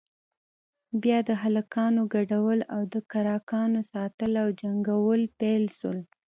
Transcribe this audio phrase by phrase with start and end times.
[1.01, 5.99] بيا د هلکانو گډول او د کرکانو ساتل او جنگول پيل سول.